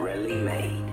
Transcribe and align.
Really 0.00 0.34
made. 0.42 0.84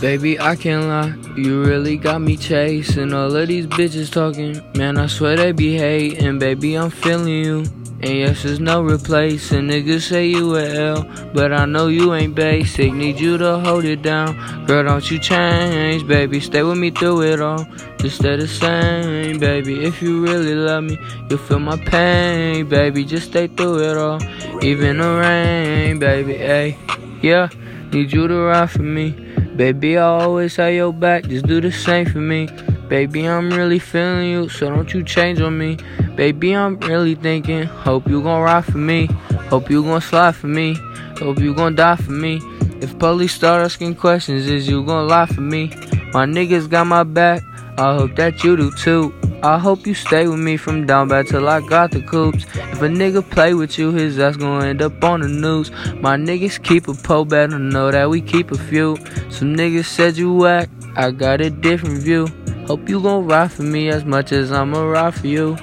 Baby, 0.00 0.38
I 0.38 0.54
can't 0.54 0.86
lie, 0.86 1.12
you 1.36 1.64
really 1.64 1.96
got 1.96 2.20
me 2.20 2.36
chasing 2.36 3.12
all 3.12 3.34
of 3.34 3.48
these 3.48 3.66
bitches 3.66 4.12
talking. 4.12 4.62
Man, 4.78 4.96
I 4.96 5.08
swear 5.08 5.36
they 5.36 5.50
be 5.50 5.76
hating, 5.76 6.38
baby, 6.38 6.76
I'm 6.76 6.90
feeling 6.90 7.44
you. 7.44 7.64
And 8.00 8.16
yes, 8.16 8.44
there's 8.44 8.60
no 8.60 8.80
replacing. 8.80 9.66
Niggas 9.66 10.02
say 10.02 10.28
you 10.28 10.54
a 10.54 10.68
L, 10.68 11.30
but 11.34 11.52
I 11.52 11.64
know 11.64 11.88
you 11.88 12.14
ain't 12.14 12.36
basic. 12.36 12.92
Need 12.92 13.18
you 13.18 13.38
to 13.38 13.58
hold 13.58 13.84
it 13.84 14.02
down. 14.02 14.36
Girl, 14.66 14.84
don't 14.84 15.10
you 15.10 15.18
change, 15.18 16.06
baby. 16.06 16.38
Stay 16.38 16.62
with 16.62 16.78
me 16.78 16.92
through 16.92 17.22
it 17.22 17.40
all. 17.40 17.66
Just 17.98 18.18
stay 18.18 18.36
the 18.36 18.46
same, 18.46 19.40
baby. 19.40 19.84
If 19.84 20.00
you 20.00 20.22
really 20.22 20.54
love 20.54 20.84
me, 20.84 20.96
you'll 21.28 21.40
feel 21.40 21.58
my 21.58 21.76
pain, 21.76 22.68
baby. 22.68 23.04
Just 23.04 23.30
stay 23.30 23.48
through 23.48 23.80
it 23.80 23.96
all. 23.96 24.22
Even 24.62 24.98
the 24.98 25.18
rain, 25.20 25.98
baby. 25.98 26.34
Hey, 26.34 26.78
yeah. 27.20 27.48
Need 27.90 28.12
you 28.12 28.28
to 28.28 28.36
ride 28.42 28.70
for 28.70 28.82
me. 28.82 29.28
Baby, 29.58 29.98
I 29.98 30.04
always 30.04 30.54
have 30.54 30.72
your 30.72 30.92
back. 30.92 31.24
Just 31.24 31.46
do 31.46 31.60
the 31.60 31.72
same 31.72 32.06
for 32.06 32.20
me. 32.20 32.48
Baby, 32.88 33.24
I'm 33.26 33.50
really 33.50 33.80
feeling 33.80 34.30
you, 34.30 34.48
so 34.48 34.70
don't 34.70 34.94
you 34.94 35.02
change 35.02 35.40
on 35.40 35.58
me. 35.58 35.78
Baby, 36.14 36.54
I'm 36.54 36.78
really 36.78 37.16
thinking, 37.16 37.64
hope 37.64 38.06
you 38.06 38.22
gon' 38.22 38.40
ride 38.40 38.64
for 38.64 38.78
me. 38.78 39.06
Hope 39.50 39.68
you 39.68 39.82
gon' 39.82 40.00
slide 40.00 40.36
for 40.36 40.46
me. 40.46 40.76
Hope 41.18 41.40
you 41.40 41.54
gon' 41.54 41.74
die 41.74 41.96
for 41.96 42.12
me. 42.12 42.40
If 42.80 42.96
police 43.00 43.34
start 43.34 43.64
asking 43.64 43.96
questions, 43.96 44.46
is 44.46 44.68
you 44.68 44.84
gon' 44.84 45.08
lie 45.08 45.26
for 45.26 45.40
me? 45.40 45.70
My 46.12 46.24
niggas 46.24 46.70
got 46.70 46.86
my 46.86 47.02
back, 47.02 47.42
I 47.76 47.96
hope 47.96 48.14
that 48.14 48.44
you 48.44 48.56
do 48.56 48.70
too. 48.70 49.12
I 49.40 49.56
hope 49.56 49.86
you 49.86 49.94
stay 49.94 50.26
with 50.26 50.40
me 50.40 50.56
from 50.56 50.84
down 50.84 51.08
bad 51.08 51.28
till 51.28 51.48
I 51.48 51.60
got 51.60 51.92
the 51.92 52.02
coops. 52.02 52.44
If 52.54 52.82
a 52.82 52.88
nigga 52.88 53.22
play 53.30 53.54
with 53.54 53.78
you, 53.78 53.92
his 53.92 54.18
ass 54.18 54.36
gon' 54.36 54.64
end 54.64 54.82
up 54.82 55.04
on 55.04 55.20
the 55.20 55.28
news. 55.28 55.70
My 56.00 56.16
niggas 56.16 56.60
keep 56.60 56.88
a 56.88 56.94
pole, 56.94 57.24
better 57.24 57.56
know 57.56 57.92
that 57.92 58.10
we 58.10 58.20
keep 58.20 58.50
a 58.50 58.58
few. 58.58 58.96
Some 59.30 59.54
niggas 59.54 59.84
said 59.84 60.16
you 60.16 60.32
whack, 60.32 60.68
I 60.96 61.12
got 61.12 61.40
a 61.40 61.50
different 61.50 62.02
view. 62.02 62.26
Hope 62.66 62.88
you 62.88 63.00
gon' 63.00 63.26
ride 63.26 63.52
for 63.52 63.62
me 63.62 63.88
as 63.90 64.04
much 64.04 64.32
as 64.32 64.50
I'ma 64.50 64.82
ride 64.82 65.14
for 65.14 65.28
you. 65.28 65.54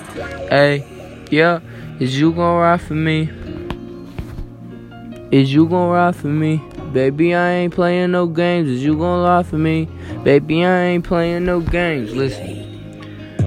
Hey, 0.50 0.86
yeah, 1.30 1.60
is 2.00 2.18
you 2.18 2.32
gon' 2.32 2.58
ride 2.58 2.82
for 2.82 2.96
me? 2.96 3.30
Is 5.32 5.54
you 5.54 5.68
gon' 5.68 5.90
ride 5.90 6.16
for 6.16 6.28
me? 6.28 6.64
Baby, 6.94 7.36
I 7.36 7.50
ain't 7.52 7.74
playing 7.74 8.12
no 8.12 8.26
games. 8.26 8.70
Is 8.70 8.86
you 8.86 8.98
gon' 8.98 9.22
lie 9.24 9.44
for 9.44 9.58
me? 9.58 9.90
Baby, 10.24 10.64
I 10.64 10.82
ain't 10.86 11.04
playing 11.04 11.44
no 11.44 11.60
games. 11.60 12.16
Listen. 12.16 12.75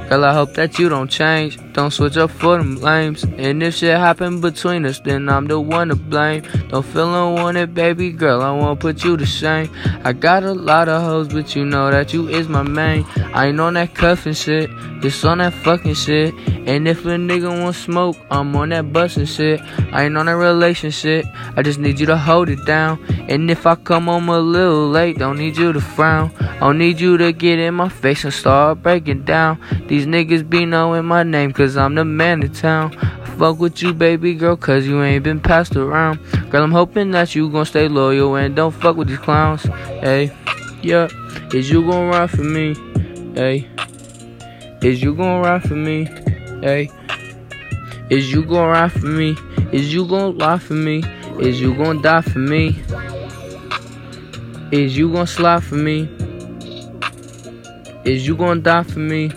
Girl, 0.09 0.25
I 0.25 0.33
hope 0.33 0.55
that 0.55 0.79
you 0.79 0.89
don't 0.89 1.11
change. 1.11 1.59
Don't 1.75 1.91
switch 1.91 2.17
up 2.17 2.31
for 2.31 2.57
them 2.57 2.77
lames. 2.77 3.25
And 3.25 3.63
if 3.63 3.75
shit 3.75 3.95
happen 3.95 4.41
between 4.41 4.87
us, 4.87 5.01
then 5.01 5.29
I'm 5.29 5.47
the 5.47 5.61
one 5.61 5.89
to 5.89 5.97
blame. 5.97 6.45
Don't 6.69 6.85
feel 6.85 7.15
unwanted, 7.15 7.75
baby 7.75 8.11
girl. 8.11 8.41
I 8.41 8.51
won't 8.53 8.81
put 8.81 9.05
you 9.05 9.19
to 9.19 9.27
shame. 9.27 9.71
I 10.05 10.15
got 10.15 10.45
a 10.45 10.55
lot 10.55 10.89
of 10.89 11.03
hoes, 11.03 11.29
but 11.29 11.55
you 11.55 11.67
know 11.67 11.91
that 11.91 12.15
you 12.15 12.27
is 12.27 12.49
my 12.49 12.63
main. 12.63 13.05
I 13.35 13.49
ain't 13.49 13.61
on 13.61 13.75
that 13.75 13.95
cuffing 13.95 14.33
shit, 14.33 14.71
just 15.03 15.23
on 15.27 15.39
that 15.39 15.53
fucking 15.53 15.93
shit. 15.93 16.35
And 16.69 16.87
if 16.87 17.07
a 17.07 17.17
nigga 17.17 17.49
want 17.63 17.77
smoke, 17.77 18.19
I'm 18.31 18.55
on 18.55 18.69
that 18.69 18.93
bustin' 18.93 19.25
shit. 19.25 19.59
I 19.91 20.05
ain't 20.05 20.19
on 20.19 20.27
that 20.27 20.37
relationship, 20.37 21.25
I 21.57 21.63
just 21.63 21.79
need 21.79 21.99
you 21.99 22.05
to 22.05 22.19
hold 22.19 22.51
it 22.51 22.63
down. 22.67 23.03
And 23.27 23.51
if 23.51 23.67
I 23.67 23.75
come 23.75 24.05
home 24.05 24.29
a 24.29 24.39
little 24.39 24.87
late, 24.87 25.17
don't 25.17 25.39
need 25.39 25.57
you 25.57 25.73
to 25.73 25.81
frown. 25.81 26.31
I 26.41 26.59
don't 26.61 26.77
need 26.77 27.01
you 27.01 27.17
to 27.17 27.33
get 27.33 27.59
in 27.59 27.73
my 27.73 27.89
face 27.89 28.23
and 28.25 28.35
start 28.35 28.83
breaking 28.83 29.25
down. 29.25 29.59
These 29.87 30.05
niggas 30.05 30.47
be 30.47 30.67
knowing 30.67 31.07
my 31.07 31.23
name, 31.23 31.55
cause 31.55 31.79
I'm 31.79 31.95
the 31.95 32.05
man 32.05 32.43
of 32.43 32.55
town. 32.55 32.93
Fuck 33.39 33.61
with 33.61 33.81
you, 33.81 33.95
baby 33.95 34.35
girl, 34.35 34.57
cause 34.57 34.87
you 34.87 35.03
ain't 35.03 35.25
been 35.25 35.41
passed 35.41 35.75
around. 35.75 36.21
Girl, 36.51 36.63
I'm 36.63 36.73
hoping 36.73 37.13
that 37.13 37.35
you 37.35 37.49
gon' 37.49 37.65
stay 37.65 37.89
loyal 37.89 38.35
and 38.35 38.55
don't 38.55 38.75
fuck 38.75 38.95
with 38.95 39.09
these 39.09 39.17
clowns. 39.17 39.63
Hey, 39.63 40.37
yeah, 40.83 41.09
is 41.55 41.71
you 41.71 41.81
gon' 41.81 42.09
ride 42.09 42.31
for 42.31 42.45
me? 42.45 42.75
Hey, 43.35 43.71
is 44.83 45.03
you 45.03 45.15
gon' 45.15 45.41
ride 45.41 45.63
for 45.63 45.75
me? 45.75 46.07
Hey, 46.61 46.91
is 48.11 48.33
you 48.33 48.45
gon' 48.45 48.69
ride 48.69 48.91
for 48.91 49.07
me? 49.07 49.37
Is 49.71 49.95
you 49.95 50.05
gon' 50.05 50.37
lie 50.39 50.59
for 50.59 50.75
me? 50.75 51.05
Is 51.39 51.61
you 51.61 51.73
gon' 51.73 52.03
die 52.03 52.21
for 52.21 52.41
me? 52.41 52.83
Is 54.73 54.97
you 54.97 55.13
gon' 55.13 55.29
slide 55.29 55.63
for 55.63 55.77
me? 55.77 56.09
Is 58.05 58.27
you 58.27 58.37
gon' 58.37 58.61
die 58.61 58.83
for 58.83 58.99
me? 58.99 59.31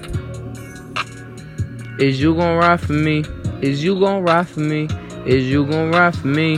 Is 1.99 2.19
you 2.19 2.33
gon' 2.33 2.57
ride 2.57 2.81
for 2.81 2.93
me? 2.93 3.23
Is 3.61 3.83
you 3.83 3.99
gon' 3.99 4.23
ride 4.23 4.47
for 4.47 4.61
me? 4.61 4.87
Is 5.27 5.47
you 5.47 5.63
gon' 5.63 5.91
ride 5.91 6.17
for 6.17 6.27
me? 6.27 6.57